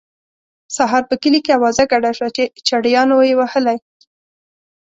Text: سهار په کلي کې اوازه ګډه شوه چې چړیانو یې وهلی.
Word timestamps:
سهار 0.75 1.03
په 1.09 1.15
کلي 1.21 1.39
کې 1.45 1.55
اوازه 1.57 1.83
ګډه 1.91 2.11
شوه 2.17 2.29
چې 2.37 2.43
چړیانو 2.67 3.17
یې 3.27 3.33
وهلی. 3.39 3.77